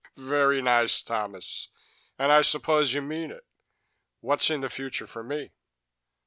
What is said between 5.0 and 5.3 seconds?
for